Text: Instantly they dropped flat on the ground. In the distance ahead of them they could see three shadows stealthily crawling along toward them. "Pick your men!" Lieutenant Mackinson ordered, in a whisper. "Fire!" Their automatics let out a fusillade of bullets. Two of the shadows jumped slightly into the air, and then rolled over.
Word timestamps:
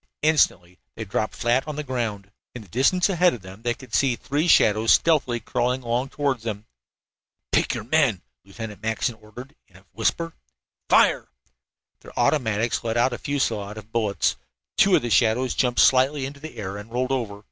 Instantly 0.23 0.79
they 0.95 1.05
dropped 1.05 1.35
flat 1.35 1.67
on 1.67 1.75
the 1.75 1.83
ground. 1.83 2.31
In 2.55 2.63
the 2.63 2.67
distance 2.67 3.07
ahead 3.07 3.35
of 3.35 3.43
them 3.43 3.61
they 3.61 3.75
could 3.75 3.93
see 3.93 4.15
three 4.15 4.47
shadows 4.47 4.93
stealthily 4.93 5.39
crawling 5.39 5.83
along 5.83 6.09
toward 6.09 6.39
them. 6.41 6.65
"Pick 7.51 7.75
your 7.75 7.83
men!" 7.83 8.23
Lieutenant 8.43 8.81
Mackinson 8.81 9.13
ordered, 9.13 9.53
in 9.67 9.75
a 9.75 9.85
whisper. 9.91 10.33
"Fire!" 10.89 11.29
Their 11.99 12.17
automatics 12.17 12.83
let 12.83 12.97
out 12.97 13.13
a 13.13 13.19
fusillade 13.19 13.77
of 13.77 13.91
bullets. 13.91 14.37
Two 14.75 14.95
of 14.95 15.03
the 15.03 15.11
shadows 15.11 15.53
jumped 15.53 15.79
slightly 15.81 16.25
into 16.25 16.39
the 16.39 16.57
air, 16.57 16.77
and 16.77 16.89
then 16.89 16.93
rolled 16.95 17.11
over. 17.11 17.39